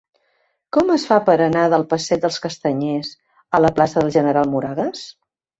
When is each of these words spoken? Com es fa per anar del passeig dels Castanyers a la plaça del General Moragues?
Com 0.77 0.87
es 0.93 1.03
fa 1.09 1.17
per 1.27 1.35
anar 1.49 1.65
del 1.73 1.85
passeig 1.93 2.23
dels 2.25 2.41
Castanyers 2.47 3.13
a 3.59 3.63
la 3.67 3.73
plaça 3.81 4.03
del 4.07 4.13
General 4.17 4.53
Moragues? 4.57 5.07